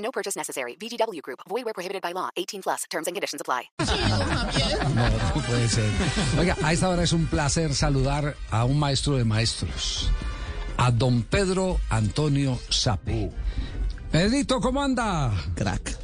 [0.00, 0.76] No purchase necessary.
[0.76, 1.40] VGW Group.
[1.48, 2.30] Void where prohibited by law.
[2.36, 2.84] 18 plus.
[2.90, 3.70] Terms and conditions apply.
[3.78, 5.90] No, no puede ser.
[6.38, 10.10] Oiga, a esta hora es un placer saludar a un maestro de maestros,
[10.76, 13.30] a don Pedro Antonio Sape.
[14.10, 15.32] Pedrito, ¿cómo anda?
[15.54, 15.99] Crack.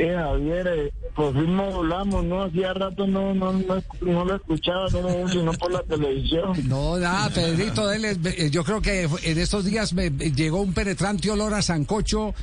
[0.00, 2.42] Eh, Javier, eh, por fin nos hablamos, ¿no?
[2.44, 6.52] Hacía rato no, no, no, no lo escuchaba, no, sino por la televisión.
[6.68, 10.60] No, nada, Pedrito, él es- eh, yo creo que en estos días me me llegó
[10.60, 12.34] un penetrante olor a sancocho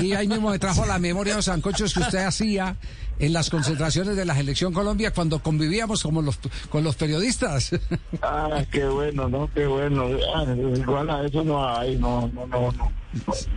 [0.00, 2.76] y ahí mismo me trajo a la memoria los sancochos que usted hacía
[3.18, 6.38] en las concentraciones de la selección Colombia cuando convivíamos como los,
[6.70, 7.72] con los periodistas.
[8.22, 9.50] Ah, qué bueno, ¿no?
[9.52, 10.06] Qué bueno.
[10.34, 12.92] Ah, igual a eso no hay, no, no, no, no.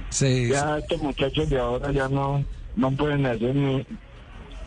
[0.09, 2.43] Sí, Ya estos muchachos de ahora ya no,
[2.75, 3.85] no pueden hacer ni,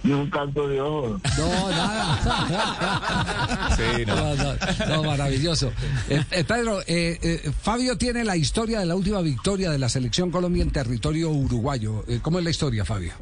[0.03, 1.21] ni un caldo de ojo.
[1.37, 2.19] No, nada.
[4.07, 4.35] no.
[4.35, 4.55] no,
[4.89, 5.73] no, maravilloso.
[6.09, 9.89] Eh, eh, Pedro, eh, eh, Fabio tiene la historia de la última victoria de la
[9.89, 12.05] selección Colombia en territorio uruguayo.
[12.09, 13.13] Eh, ¿Cómo es la historia, Fabio?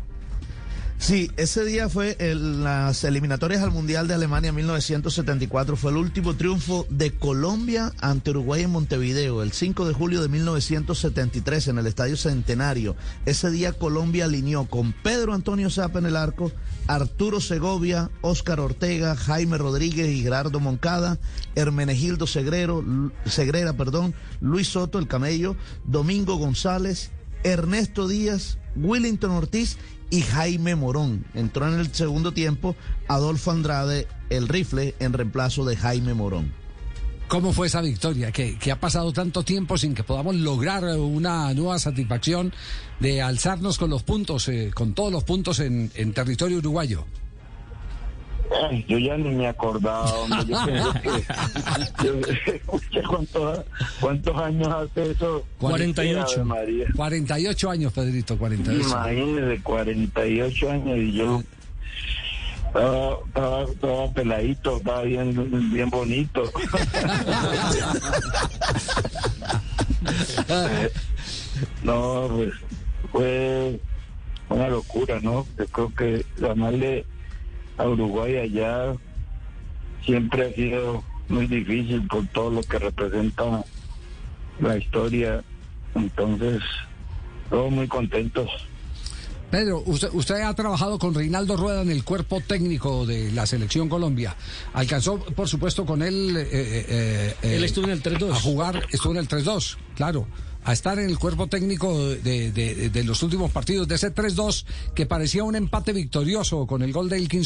[0.98, 5.77] Sí, ese día fue en las eliminatorias al Mundial de Alemania 1974.
[5.77, 10.28] Fue el último triunfo de Colombia ante Uruguay en Montevideo, el 5 de julio de
[10.28, 12.97] 1973 en el Estadio Centenario.
[13.27, 16.50] Ese día Colombia alineó con Pedro Antonio Zapa en el arco,
[16.86, 21.19] Arturo Segovia, Óscar Ortega, Jaime Rodríguez y Gerardo Moncada,
[21.55, 22.83] Hermenegildo Segrero,
[23.77, 27.10] perdón, Luis Soto, el Camello, Domingo González,
[27.44, 29.78] Ernesto Díaz, Willington Ortiz
[30.11, 31.25] y Jaime Morón.
[31.35, 32.77] Entró en el segundo tiempo
[33.09, 36.53] Adolfo Andrade, el rifle, en reemplazo de Jaime Morón.
[37.28, 38.31] ¿Cómo fue esa victoria?
[38.31, 42.53] Que, que ha pasado tanto tiempo sin que podamos lograr una nueva satisfacción
[43.00, 47.05] de alzarnos con los puntos, eh, con todos los puntos en, en territorio uruguayo.
[48.69, 50.45] Ay, yo ya ni me acordaba, hombre.
[50.47, 51.11] Yo pensé que...
[52.05, 52.15] Yo,
[52.53, 53.61] escuché cuántos,
[54.01, 55.45] cuántos años hace eso.
[55.59, 56.34] 48.
[56.34, 56.87] Ave María.
[56.95, 58.89] 48 años, Pedrito, 48.
[58.89, 61.43] Imagínese, 48 años y yo
[62.67, 66.43] estaba, estaba, estaba peladito, estaba bien, bien bonito.
[71.83, 72.53] no, pues
[73.13, 73.81] fue
[74.49, 75.47] una locura, ¿no?
[75.59, 77.05] Yo creo que ganarle
[77.78, 78.94] a Uruguay allá
[80.04, 83.64] siempre ha sido muy difícil por todo lo que representa
[84.60, 85.42] la historia.
[85.94, 86.62] Entonces,
[87.50, 88.48] todos muy contentos.
[89.50, 93.88] Pedro, usted, usted ha trabajado con Reinaldo Rueda en el cuerpo técnico de la selección
[93.88, 94.36] Colombia.
[94.75, 96.36] Alcanzó, por supuesto, con él.
[96.36, 98.32] eh, eh, eh, Él estuvo en el 3-2.
[98.32, 100.26] A jugar, estuvo en el 3-2, claro.
[100.66, 104.65] A estar en el cuerpo técnico de, los últimos partidos, de ese 3-2
[104.97, 107.44] que parecía un empate victorioso con el gol de Ilkin.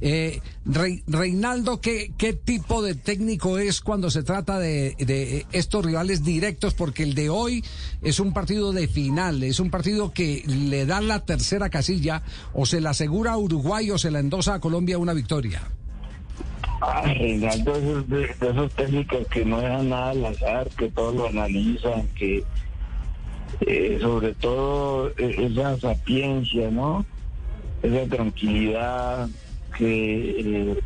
[0.00, 6.24] Eh, Reinaldo, ¿qué, ¿qué tipo de técnico es cuando se trata de, de estos rivales
[6.24, 6.72] directos?
[6.72, 7.62] Porque el de hoy
[8.00, 12.22] es un partido de final, es un partido que le da la tercera casilla
[12.54, 15.70] o se la asegura a Uruguay o se la endosa a Colombia una victoria.
[16.82, 21.28] Ah, Reinaldo es de, esos técnicos que no dejan nada al azar, que todo lo
[21.28, 22.42] analizan, que
[23.60, 27.04] eh, sobre todo eh, esa sapiencia, ¿no?
[27.82, 29.28] Esa tranquilidad
[29.76, 30.80] que eh,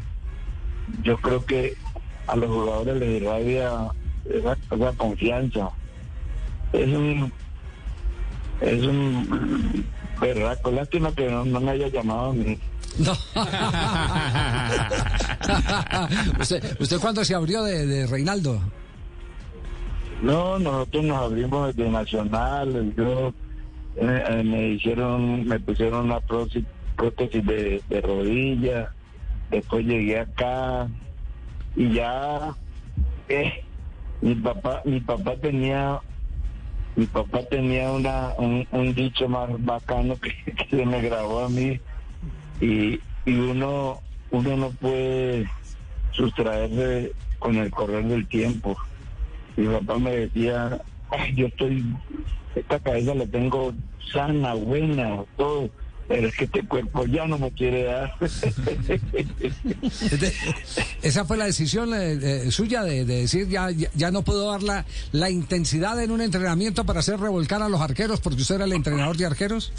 [1.02, 1.74] yo creo que
[2.26, 3.70] a los jugadores les irradia
[4.28, 5.70] esa, esa confianza.
[6.72, 7.32] Es un
[8.60, 9.84] es un
[10.20, 12.58] berraco, lástima que no, no me haya llamado a mí.
[12.98, 13.12] No.
[16.40, 18.60] ¿Usted, ¿Usted cuándo se abrió de, Reinaldo?
[20.22, 22.94] No, nosotros nos abrimos desde Nacional.
[22.96, 23.34] Yo
[23.96, 26.64] eh, eh, me hicieron, me pusieron una prótesis,
[26.96, 28.92] prótesis de, de rodilla.
[29.50, 30.88] Después llegué acá
[31.76, 32.54] y ya
[33.28, 33.64] eh,
[34.20, 36.00] mi papá, mi papá tenía,
[36.94, 41.48] mi papá tenía una un, un dicho más bacano que, que se me grabó a
[41.48, 41.80] mí
[42.60, 45.48] y, y uno uno no puede
[46.12, 48.76] sustraerse con el correr del tiempo
[49.56, 50.80] mi papá me decía,
[51.10, 51.84] "Ay, yo estoy,
[52.54, 53.72] esta cabeza la tengo
[54.12, 55.70] sana, buena, todo,
[56.08, 58.14] pero es que este cuerpo ya no me quiere dar.
[58.20, 59.00] Este,
[61.02, 64.84] Esa fue la decisión eh, eh, suya de, de decir ya, ya, no puedo dar
[65.12, 68.72] la intensidad en un entrenamiento para hacer revolcar a los arqueros porque usted era el
[68.72, 69.72] entrenador de arqueros.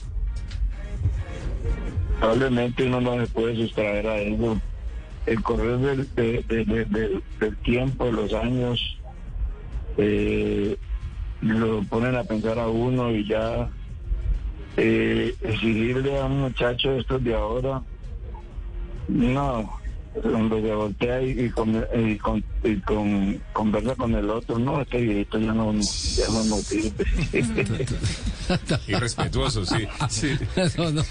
[2.25, 4.60] Probablemente uno no se puede sustraer a eso.
[5.27, 6.86] El correr del, de- de- de-
[7.39, 9.00] del- tiempo, de los años,
[9.98, 10.75] eh,
[11.42, 13.69] lo ponen a pensar a uno y ya
[14.77, 17.83] eh, exigirle a un muchacho estos de ahora,
[19.07, 19.72] no,
[20.24, 24.81] cuando se voltea y, y con- y con- y con- conversa con el otro, no,
[24.81, 27.06] este viejito ya no, ya no nos sirve.
[28.88, 29.88] Irrespetuoso, sí.
[30.09, 30.31] sí.
[30.77, 31.03] no, no,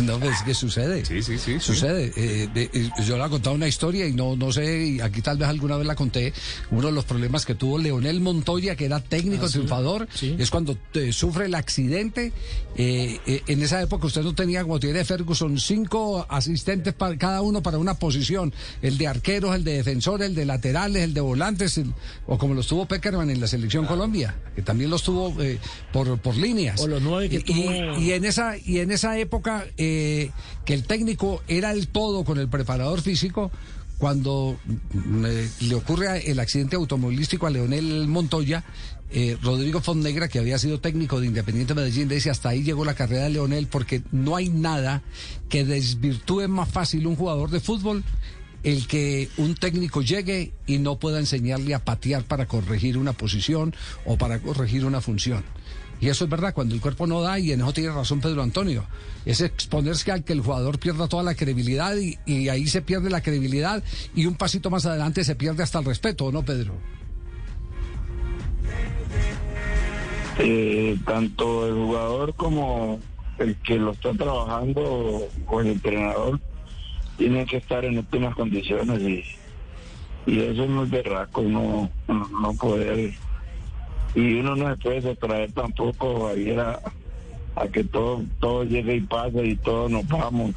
[0.00, 1.04] no, pues, es que sucede.
[1.04, 1.60] Sí, sí, sí, sí.
[1.60, 2.12] Sucede.
[2.16, 5.22] Eh, de- eh, yo le he contado una historia y no, no sé, y aquí
[5.22, 6.32] tal vez alguna vez la conté.
[6.70, 10.08] Uno de los problemas que tuvo Leonel Montoya, que era técnico triunfador,
[10.38, 12.32] es cuando eh, sufre el accidente.
[12.76, 17.42] Eh, eh, en esa época usted no tenía, como tiene Ferguson, cinco asistentes para cada
[17.42, 18.52] uno para una posición.
[18.82, 21.92] El de arqueros, el de defensores, el de laterales, el de volantes, el-
[22.26, 25.58] o como los tuvo Peckerman en la selección Colombia, que también los tuvo eh,
[25.92, 26.36] por, por
[26.80, 30.30] O los nueve que Y- tuvo- y, y en esa y en esa época eh,
[30.64, 33.50] que el técnico era el todo con el preparador físico
[33.98, 34.56] cuando
[35.26, 38.64] eh, le ocurre el accidente automovilístico a Leonel Montoya
[39.10, 42.94] eh, Rodrigo Fonnegra que había sido técnico de Independiente Medellín dice hasta ahí llegó la
[42.94, 45.02] carrera de Leonel porque no hay nada
[45.48, 48.04] que desvirtúe más fácil un jugador de fútbol
[48.64, 53.74] el que un técnico llegue y no pueda enseñarle a patear para corregir una posición
[54.04, 55.44] o para corregir una función.
[56.00, 58.42] Y eso es verdad, cuando el cuerpo no da, y en eso tiene razón Pedro
[58.42, 58.84] Antonio,
[59.24, 63.20] es exponerse al que el jugador pierda toda la credibilidad y, ahí se pierde la
[63.20, 63.82] credibilidad
[64.14, 66.74] y un pasito más adelante se pierde hasta el respeto, ¿o no, Pedro?
[70.38, 73.00] Eh, tanto el jugador como
[73.38, 76.40] el que lo está trabajando o el entrenador
[77.16, 79.24] tienen que estar en óptimas condiciones y,
[80.26, 83.14] y eso es muy berraco, no, no poder.
[84.18, 86.80] Y uno no se puede sustraer tampoco a ir a,
[87.54, 90.56] a que todo, todo llegue y pase y todos nos vamos.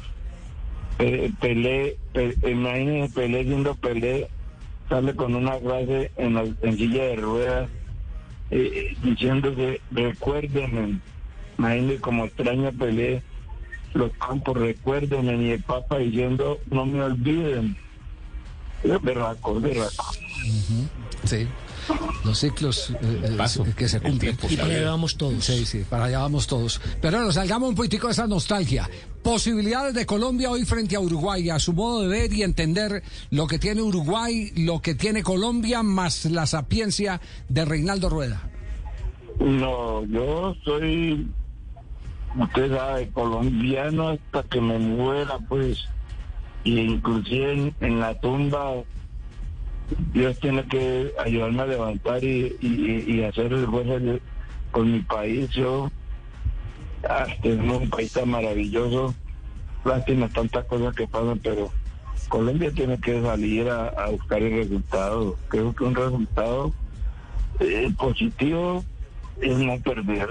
[0.98, 4.28] Pe- Pelé, Pe- imagínense Pelé siendo Pelé,
[4.88, 7.70] sale con una frase en, la, en silla de ruedas
[8.50, 10.98] eh, diciendo que recuérdenme,
[11.56, 13.22] imagínense como extraña Pelé
[13.94, 17.76] los campos, recuérdenme, y el Papa diciendo no me olviden.
[18.82, 19.96] Es berraco, es.
[21.24, 21.46] Sí.
[22.24, 24.36] Los ciclos eh, eh, Paso, que se cumplen.
[24.36, 24.46] tiempo.
[24.50, 25.44] Y para allá vamos todos.
[25.44, 26.80] Sí, sí, para allá vamos todos.
[27.00, 28.88] Pero bueno, salgamos un poquitico de esa nostalgia.
[29.22, 33.46] Posibilidades de Colombia hoy frente a Uruguay, a su modo de ver y entender lo
[33.46, 38.48] que tiene Uruguay, lo que tiene Colombia, más la sapiencia de Reinaldo Rueda.
[39.40, 41.26] No, yo soy,
[42.38, 45.78] usted sabe, colombiano hasta que me muera, pues,
[46.64, 48.72] y inclusive en, en la tumba,
[50.12, 54.18] Dios tiene que ayudarme a levantar y, hacer el juego
[54.70, 55.50] con mi país.
[55.50, 55.90] Yo,
[57.08, 59.14] ah, tenemos un país tan maravilloso,
[59.84, 61.70] lástima tantas cosas que pasan, pero
[62.28, 65.36] Colombia tiene que salir a, a buscar el resultado.
[65.48, 66.72] Creo que un resultado
[67.60, 68.84] eh, positivo
[69.40, 70.30] es no perder.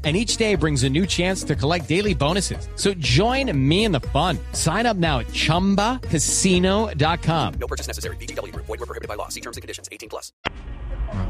[0.03, 2.67] And each day brings a new chance to collect daily bonuses.
[2.75, 4.39] So join me in the fun.
[4.53, 7.53] Sign up now at chumbacasino.com.
[7.59, 8.15] No purchase necessary.
[8.17, 8.65] Group.
[8.65, 9.27] Void were prohibited by law.
[9.29, 9.87] See terms and conditions.
[9.91, 10.33] 18 plus.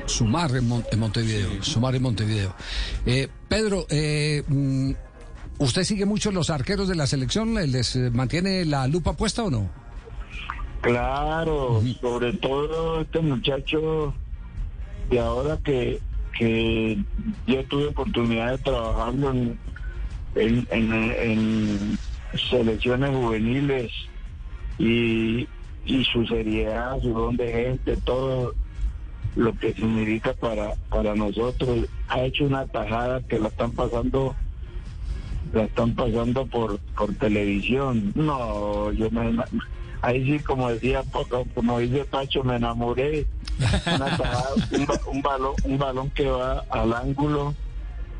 [0.06, 2.54] Sumar en, Mon- en Montevideo, sumar en Montevideo.
[3.06, 4.92] Eh, Pedro, eh, mm,
[5.58, 7.54] ¿usted sigue mucho los arqueros de la selección?
[7.56, 9.70] ¿Les eh, mantiene la lupa puesta o no?
[10.82, 14.13] Claro, sobre todo este muchacho
[15.10, 16.00] de ahora que,
[16.38, 16.98] que
[17.48, 19.58] yo tuve oportunidad de trabajarlo en,
[20.72, 21.98] en,
[22.50, 23.92] selecciones juveniles
[24.80, 25.48] y,
[25.86, 28.54] y su seriedad, su don de gente, todo
[29.36, 31.88] lo que significa para, para nosotros.
[32.08, 34.36] Ha hecho una tajada que la están pasando
[35.54, 38.14] la están pasando por por televisión.
[38.16, 39.34] No, yo me
[40.01, 43.25] ahí sí como decía poco, como dice Pacho, me enamoré.
[43.60, 47.53] Una tajada, un, ba- un balón, un balón que va al ángulo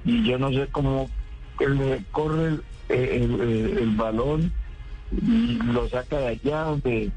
[0.06, 1.10] y yo no sé cómo
[2.12, 4.52] corre el, el- el- el balón
[5.12, 7.12] y lo saca de allá donde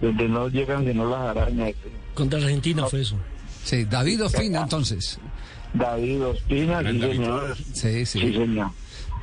[0.00, 1.72] donde no llegan sino las arañas.
[2.14, 3.16] Contra Argentina fue eso.
[3.64, 5.18] Sí, David Ospina, entonces.
[5.74, 7.56] David Ospina, sí, señor.
[7.74, 8.20] Sí, sí.
[8.20, 8.70] Sí, señor.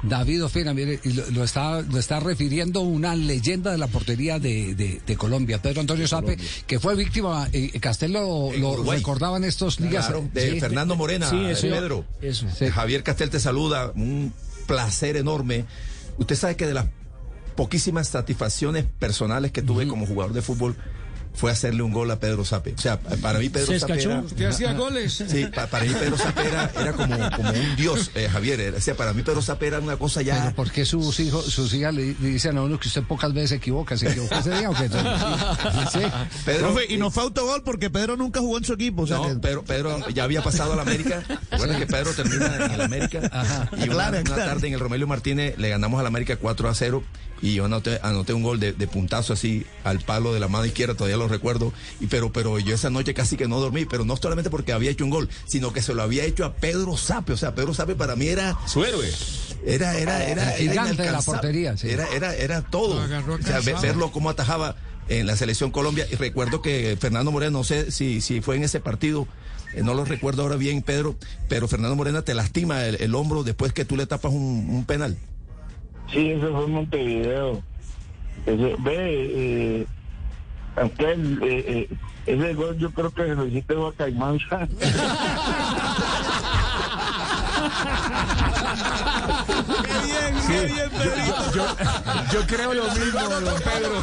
[0.07, 4.39] David Ospina, mire, y lo, lo está, lo está refiriendo una leyenda de la portería
[4.39, 8.71] de, de- de Colombia, Pedro Antonio Sape, que fue víctima, eh, Castel lo, En lo
[8.71, 8.97] Uruguay.
[8.99, 10.05] recordaba en estos días.
[10.07, 10.59] Claro, de Sí.
[10.59, 12.05] Fernando Morena, Sí, eso- Pedro.
[12.21, 12.45] eso.
[12.57, 12.67] Sí.
[12.67, 14.33] Javier Castel te saluda, un
[14.67, 15.65] placer enorme.
[16.17, 16.85] Usted sabe que de las
[17.55, 20.75] poquísimas satisfacciones personales que tuve como jugador de fútbol
[21.35, 22.73] fue hacerle un gol a Pedro Sape.
[22.77, 24.11] O sea, para mí Pedro Se Sape escachó.
[24.11, 25.23] era, Usted hacía goles.
[25.27, 28.59] sí, pa- para mí Pedro Sape era, era como, como un dios, eh, Javier.
[28.59, 30.41] Era- O sea, para mí Pedro Sape era una cosa ya...
[30.43, 33.49] Pero ¿por qué sus hijos, sus hijas le, dicen a uno que usted pocas veces
[33.49, 33.97] se equivoca?
[33.97, 34.89] ¿Se equivocó ese día o qué?
[35.91, 35.99] Sí.
[36.45, 39.03] Pedro, Profe, y no fue autogol porque Pedro nunca jugó en su equipo.
[39.03, 41.23] O sea No, que- Pedro, Pedro ya había pasado a la América.
[41.51, 43.19] Recuerda que Pedro termina en el América.
[43.77, 44.45] Y una, Claro, una claro.
[44.45, 47.03] tarde en el Romelio Martínez le ganamos a la América 4 a 0.
[47.41, 50.65] Y yo anoté, anoté un gol de, de puntazo así al palo de la mano
[50.65, 51.73] izquierda, todavía lo recuerdo.
[51.99, 54.91] Y pero, pero yo esa noche casi que no dormí, pero no solamente porque había
[54.91, 57.33] hecho un gol, sino que se lo había hecho a Pedro Sape.
[57.33, 58.57] O sea, Pedro Sape para mí era.
[58.67, 59.11] Su héroe.
[59.65, 61.89] Era, era, era, El gigante era de la portería, sí.
[61.89, 63.01] Era, era, era todo.
[63.03, 64.75] O sea, verlo cómo atajaba
[65.09, 66.07] en la selección Colombia.
[66.11, 69.27] Y recuerdo que Fernando Moreno, no sé si, si fue en ese partido,
[69.73, 71.15] eh, no lo recuerdo ahora bien, Pedro,
[71.49, 74.85] pero Fernando Morena te lastima el, el hombro después que tú le tapas un, un
[74.85, 75.17] penal.
[76.15, 77.61] Sí, eso fue Montevideo.
[78.45, 79.85] Ve, eh,
[80.77, 81.89] aquel, eh, eh,
[82.25, 84.39] ese gol yo creo que lo hiciste a Caimán.
[92.31, 94.01] Yo creo lo mismo, don Pedro.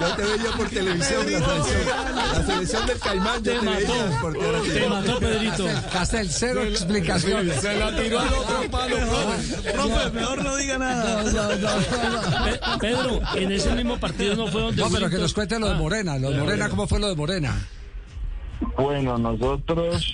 [0.00, 4.18] Yo te veía por televisión, la selección, la selección del Caimán, yo Te te veía
[4.20, 4.74] por televisión.
[4.82, 5.66] Te mató, Pedrito.
[5.92, 7.60] Castel, cero explicaciones.
[7.60, 10.10] Se la tiró al otro palo, profe.
[10.12, 11.24] Mejor no diga nada.
[12.44, 15.66] Pe- Pedro, en ese mismo partido no fue donde No, pero que nos cuente lo
[15.68, 16.18] de Ah, Morena.
[16.18, 17.54] Lo de Morena, ¿cómo fue lo de Morena?
[18.76, 20.12] Bueno, nosotros,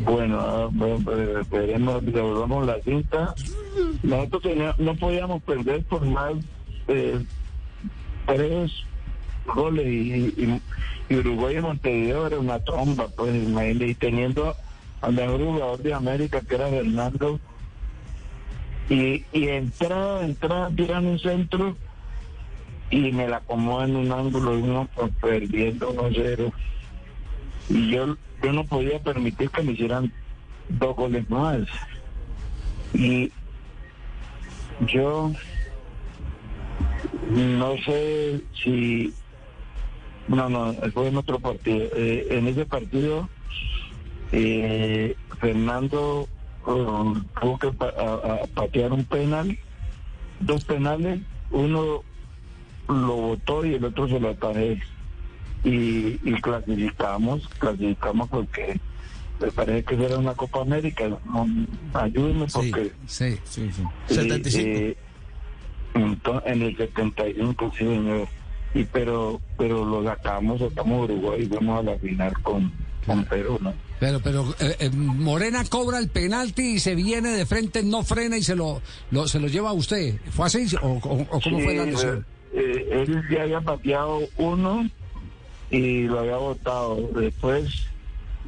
[0.00, 0.68] bueno, ah,
[1.16, 3.34] eh, esperemos, devolvamos la cinta.
[4.02, 6.34] Nosotros tenía- no podíamos perder por más
[8.26, 8.72] tres
[9.54, 10.60] goles y,
[11.14, 14.56] Uruguay y Montevideo era una tromba, pues imagínate, y teniendo
[15.02, 17.38] al mejor jugador de América que era Fernando
[18.88, 21.76] y, y entraba, entraba, tiran un centro
[22.90, 26.52] y me la acomoda en un ángulo y uno pues, perdiendo 1-0
[27.68, 30.12] y yo, yo no podía permitir que me hicieran
[30.68, 31.60] dos goles más.
[32.92, 33.32] Y
[34.80, 35.32] yo
[37.30, 39.14] no sé si...
[40.28, 41.88] No, no, fue en otro partido.
[41.94, 43.28] Eh, en ese partido,
[44.32, 46.28] eh, Fernando
[46.66, 49.58] eh, tuvo que pa- a- patear un penal,
[50.40, 52.02] dos penales, uno
[52.88, 54.80] lo botó y el otro se lo atajé
[55.62, 58.80] y, y clasificamos, clasificamos porque
[59.40, 61.08] me parece que era una Copa América.
[61.26, 61.46] No,
[61.94, 63.36] ayúdenme porque Sí.
[63.44, 63.82] Sí, sí.
[63.82, 64.68] eh, 75.
[64.78, 64.96] eh,
[66.46, 68.28] en el 75, sí, señor.
[68.74, 72.72] Y pero pero lo sacamos, sacamos Uruguay y fuimos a la final con,
[73.06, 73.72] con Perú, ¿no?
[74.00, 78.36] Pero, pero eh, eh, Morena cobra el penalti y se viene de frente, no frena
[78.36, 80.16] y se lo, lo- se lo lleva a usted.
[80.30, 82.26] ¿Fue así o, o- o cómo fue la Sí, lesión?
[82.52, 84.88] eh, él ya había pateado uno
[85.70, 86.96] y lo había botado.
[87.14, 87.86] Después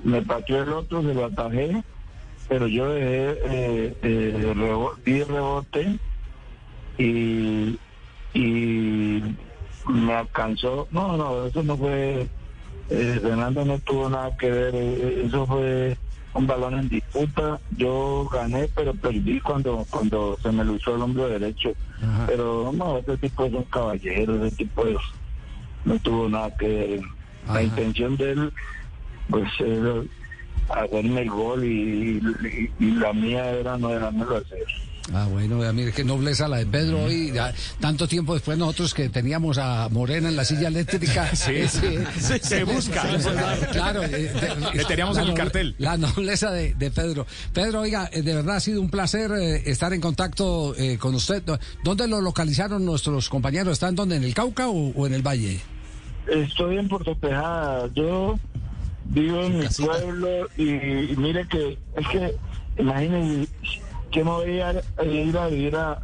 [0.06, 1.82] me pateó el otro, se lo atajé,
[2.48, 5.98] pero yo dejé, eh, eh, rebo- di rebote
[6.98, 7.78] y,
[8.34, 9.22] y
[9.86, 10.86] me alcanzó.
[10.90, 12.28] No, no, eso no fue.
[12.88, 15.96] eh, Fernando no tuvo nada que ver, eh, eso fue
[16.34, 17.60] un balón en disputa.
[17.76, 21.72] Yo gané, pero perdí cuando cuando se me luchó el hombro derecho.
[22.00, 22.26] Ajá.
[22.28, 24.96] Pero no, ese tipo es un caballero, ese tipo es-
[25.84, 27.00] no tuvo nada que ver.
[27.44, 27.54] Ajá.
[27.54, 28.52] La intención de él,
[29.30, 30.02] pues, era
[30.68, 34.64] hacerme el gol y, y- y la mía era no dejármelo hacer.
[35.14, 37.30] Ah, bueno, mire qué nobleza la de Pedro hoy.
[37.32, 41.30] ya, tanto tiempo después nosotros que teníamos a Morena en la silla eléctrica.
[41.36, 41.52] Sí.
[42.42, 43.04] Se busca.
[43.70, 45.76] Claro, eh, de- Le teníamos la en el cartel.
[45.78, 47.24] La nobleza de, de Pedro.
[47.52, 51.14] Pedro, oiga, eh, de verdad ha sido un placer eh, estar en contacto eh, con
[51.14, 51.40] usted.
[51.84, 53.74] ¿Dónde lo localizaron nuestros compañeros?
[53.74, 54.16] ¿Están dónde?
[54.16, 55.60] ¿En el Cauca o, o en el Valle?
[56.26, 57.88] Estoy en Puerto Tejada.
[57.94, 58.40] Yo
[59.08, 60.70] vivo en mi pueblo y,
[61.12, 62.34] y mire que es que
[62.78, 63.50] imagínense
[64.10, 66.00] que me voy a, a ir a vivir a,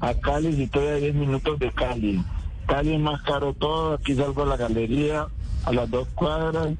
[0.00, 2.22] a Cali si estoy a 10 minutos de Cali.
[2.66, 3.94] Cali es más caro todo.
[3.94, 5.26] Aquí salgo a la galería
[5.64, 6.74] a las dos cuadras.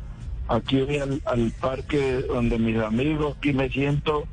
[0.49, 3.37] Aquí voy al, al parque donde mis amigos.
[3.39, 4.27] Aquí me siento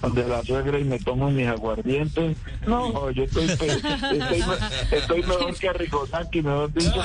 [0.00, 2.36] donde la suegra y me tomo mis aguardientes.
[2.66, 3.68] No, yo estoy, estoy,
[4.90, 7.02] estoy mejor que Arrigosaki, mejor dicho.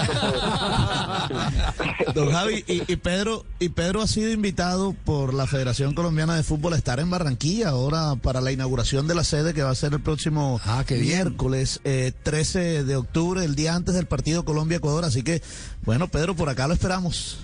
[2.14, 6.44] Don Javi, y, y Pedro, y Pedro ha sido invitado por la Federación Colombiana de
[6.44, 9.76] Fútbol a estar en Barranquilla ahora para la inauguración de la sede que va a
[9.76, 14.46] ser el próximo Ah, qué miércoles eh, 13 de octubre, el día antes del partido
[14.46, 15.06] Colombia-Ecuador.
[15.06, 15.42] Así que,
[15.84, 17.40] bueno, Pedro, por acá lo esperamos.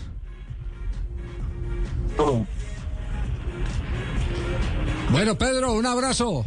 [5.12, 6.46] Bueno, Pedro, un abrazo.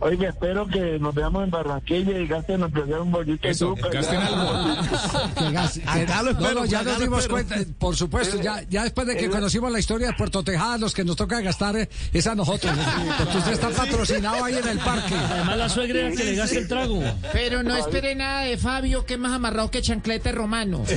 [0.00, 3.90] Oye, espero que nos veamos en Barranquilla y gasten aunque sea un bollito de azúcar.
[3.90, 7.34] Que gas- que- Acá lo espero, no, no, ya nos dimos espero.
[7.34, 10.78] cuenta, eh, por supuesto, ya, ya después de que conocimos la historia de Puerto Tejada,
[10.78, 12.72] los que nos toca gastar eh, es a nosotros.
[13.18, 15.14] Porque usted está patrocinado ahí en el parque.
[15.14, 17.02] Además, la suegra era que le gaste el trago.
[17.32, 20.84] Pero no espere nada de Fabio, que es más amarrado que chanclete romano.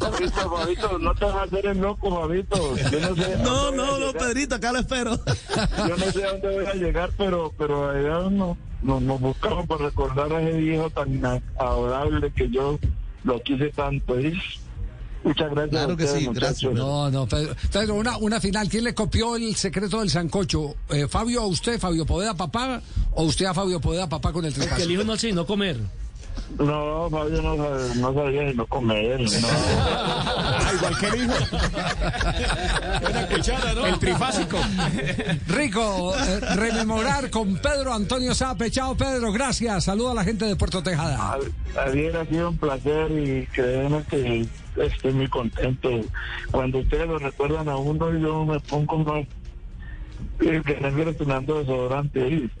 [0.00, 2.76] Fabito, Fabito, no te vas a hacer el loco, Fabito.
[2.90, 3.36] Yo no sé.
[3.42, 4.12] No, no, no.
[4.12, 5.18] Pedrito, acá lo espero.
[5.88, 9.66] Yo no sé a dónde voy a llegar, pero, pero allá no, no- nos buscamos
[9.66, 11.22] por recordar a ese viejo tan
[11.58, 12.78] adorable que yo
[13.24, 14.20] lo quise tanto.
[14.20, 14.32] ¿sí?
[15.22, 15.70] Muchas gracias.
[15.70, 16.72] Claro a que ustedes, sí, gracias.
[16.72, 18.68] No, no, Pedro, Pedro, una, una final.
[18.70, 20.76] ¿Quién le copió el secreto del sancocho?
[20.88, 22.80] Eh, ¿Fabio a usted, Fabio Poveda papá?
[23.12, 24.82] ¿O usted a Fabio Poveda papá con el Que tripazo?
[24.82, 25.76] el hijo no se no comer.
[26.58, 29.20] No, Fabio no, sabe- no sabía si no comer.
[29.20, 29.26] No.
[30.76, 31.34] igual que el hijo.
[33.86, 34.58] El trifásico.
[35.46, 38.70] Rico, eh, rememorar con Pedro Antonio Sape.
[38.70, 39.84] Chao, Pedro, gracias.
[39.84, 41.38] Saludo a la gente de Puerto Tejada.
[41.74, 44.46] Javier, ha sido un placer y créeme que
[44.76, 45.88] estoy muy contento.
[46.50, 49.26] Cuando ustedes lo recuerdan a uno, yo me pongo más.
[50.40, 52.50] Que sonando desodorante ahí.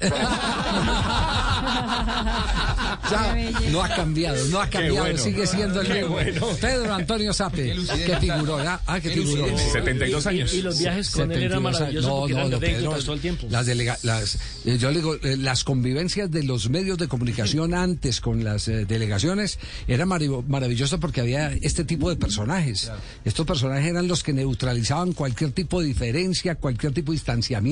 [3.10, 3.34] Ya,
[3.72, 5.18] no ha cambiado, no ha cambiado, bueno.
[5.18, 6.10] sigue siendo el Qué mismo.
[6.10, 6.46] bueno.
[6.60, 7.74] Pedro Antonio Sape,
[8.06, 8.80] que figuró, ¿ah?
[8.86, 9.46] Ah, que figuró.
[9.58, 10.54] 72 años.
[10.54, 11.80] Y, y los viajes con él eran 72 años.
[11.80, 13.46] maravillosos porque eran no, Pedro, todo el tiempo.
[13.50, 17.74] Las delega- las, eh, yo le digo, eh, las convivencias de los medios de comunicación
[17.74, 19.58] antes con las eh, delegaciones
[19.88, 22.92] era marav- maravilloso porque había este tipo de personajes.
[23.24, 27.69] Estos personajes eran los que neutralizaban cualquier tipo de diferencia, cualquier tipo de distanciamiento,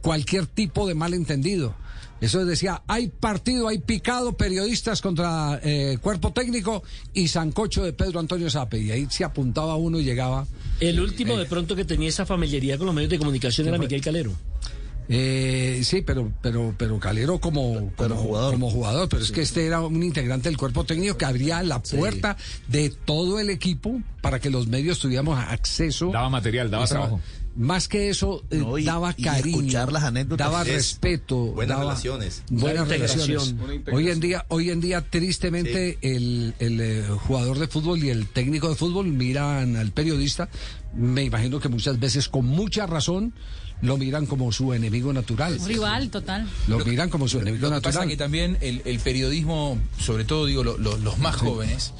[0.00, 1.74] cualquier tipo de malentendido.
[2.20, 8.20] Eso decía, hay partido, hay picado, periodistas contra eh, cuerpo técnico y sancocho de Pedro
[8.20, 8.78] Antonio Sape.
[8.78, 10.46] Y ahí se apuntaba uno y llegaba.
[10.78, 14.00] El último de pronto que tenía esa familiaridad con los medios de comunicación era Miguel
[14.00, 14.32] Calero.
[15.08, 18.52] Eh, sí, pero, pero, pero Calero como, como jugador.
[18.54, 21.82] Como jugador, pero es que este era un integrante del cuerpo técnico que abría la
[21.82, 22.36] puerta
[22.68, 26.10] de todo el equipo para que los medios tuviéramos acceso.
[26.12, 27.20] Daba material, daba Esa- trabajo.
[27.54, 30.46] Más que eso, eh, No, y- daba y cariño, escuchar las anécdotas.
[30.50, 32.42] daba Es- respeto, buenas daba- relaciones.
[32.48, 33.54] buenas relaciones.
[33.92, 38.26] Hoy en día, hoy en día, tristemente, el, el, eh, jugador de fútbol y el
[38.26, 40.48] técnico de fútbol miran al periodista,
[40.94, 43.34] me imagino que muchas veces con mucha razón
[43.82, 45.58] lo miran como su enemigo natural.
[45.66, 46.48] Rival, total.
[46.68, 48.08] Lo miran como su enemigo Lo que pasa natural.
[48.08, 51.92] que también el, el periodismo, sobre todo digo lo- lo- los más jóvenes,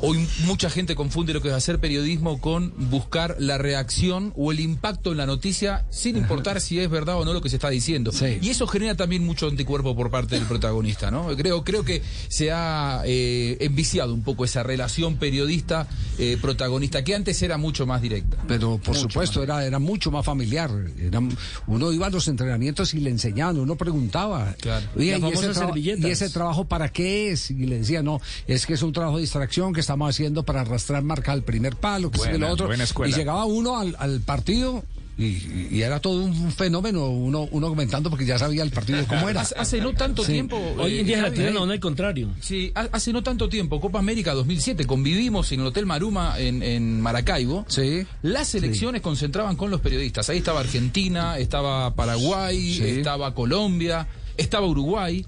[0.00, 4.60] hoy mucha gente confunde lo que es hacer periodismo con buscar la reacción o el
[4.60, 7.68] impacto en la noticia sin importar si es verdad o no lo que se está
[7.70, 8.12] diciendo.
[8.12, 8.38] Sí.
[8.40, 11.26] Y eso genera también mucho anticuerpo por parte del protagonista, ¿no?
[11.36, 17.58] Creo, creo que se ha eh, enviciado un poco esa relación periodista-protagonista, que antes era
[17.58, 18.36] mucho más directa.
[18.46, 20.70] Pero por Mucho supuesto era, era mucho más familiar.
[20.98, 21.20] Era-
[21.66, 24.54] uno iba a los entrenamientos y le enseñaban, uno preguntaba.
[24.60, 24.86] Claro.
[24.96, 25.30] "Oye, Las
[25.76, 25.98] ¿y, ese.
[26.08, 27.50] ¿y ese trabajo para qué es?
[27.50, 30.60] Y le decía, no, es que es un trabajo de distracción que estamos haciendo para
[30.60, 32.68] arrastrar marca al primer palo, que Buena, lo otro.
[33.06, 34.84] Y llegaba uno al, al partido.
[35.16, 39.28] Y, y era todo un fenómeno, uno, uno comentando porque ya sabía el partido cómo
[39.28, 39.40] era.
[39.40, 40.32] Hace, no tanto Sí.
[40.34, 40.56] tiempo.
[40.78, 42.28] Hoy en día eh, la Javi, tienen no, al contrario.
[42.40, 46.62] Sí, ha- hace no tanto tiempo, Copa América 2007, convivimos en el Hotel Maruma en,
[46.62, 47.64] en Maracaibo.
[47.66, 48.06] Sí.
[48.22, 50.28] Las elecciones concentraban con los periodistas.
[50.30, 52.84] Ahí estaba Argentina, estaba Paraguay, Sí.
[52.84, 55.26] estaba Colombia, estaba Uruguay.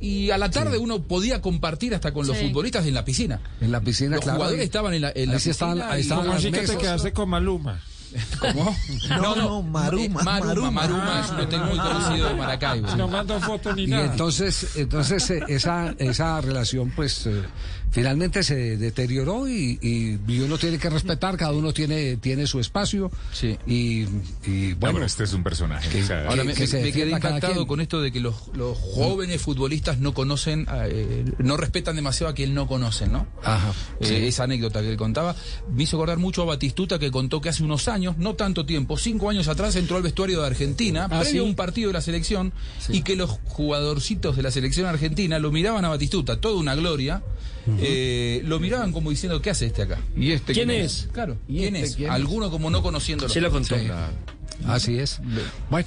[0.00, 2.46] Y a la tarde uno podía compartir hasta con los Sí.
[2.46, 3.40] futbolistas en la piscina.
[3.60, 4.38] En la piscina, Los claro.
[4.38, 6.52] jugadores estaban en la, en Ahí la sí estaban- piscina ahí estaban ¿Cómo las así
[6.52, 7.80] que te quedaste con Maluma?
[8.40, 8.74] ¿Cómo?
[9.20, 10.70] No, no, Maruma, eh, Maruma, Maruma.
[10.70, 12.96] Maruma es un hotel muy conocido de Maracaibo.
[12.96, 14.06] No mando fotos ni Y nada.
[14.06, 17.42] entonces, entonces eh, esa, esa relación, pues, eh,
[17.90, 22.60] finalmente se deterioró y, y, y uno tiene que respetar, cada uno tiene, tiene su
[22.60, 23.10] espacio.
[23.32, 23.56] Sí.
[23.66, 24.02] Y,
[24.48, 26.02] y No, bueno, este es un personaje.
[26.02, 28.34] o sea, Ahora me, que me- se me quedé impactado con esto de que los,
[28.54, 33.26] los jóvenes futbolistas no conocen, eh, no respetan demasiado a quien no conocen, ¿no?
[33.42, 34.14] Ajá, Eh, sí.
[34.14, 35.34] Esa anécdota que él contaba
[35.72, 38.96] me hizo acordar mucho a Batistuta que contó que hace unos años, no tanto tiempo,
[38.98, 41.50] cinco años atrás entró al vestuario de Argentina, Ah, previo a ¿sí?
[41.50, 42.52] un partido de la selección,
[42.88, 47.22] y que los jugadorcitos de la selección argentina lo miraban a Batistuta, toda una gloria,
[47.80, 49.98] eh, lo miraban como diciendo, ¿qué hace este acá?
[50.16, 51.08] ¿Y este ¿Quién es?
[51.12, 51.96] Claro, ¿Y ¿quién este es?
[51.96, 52.14] quién es?
[52.14, 53.32] Alguno como no conociéndolo.
[53.32, 53.76] Se lo contó.
[53.76, 53.88] Sí.
[54.66, 55.20] Así es.
[55.70, 55.86] Bueno.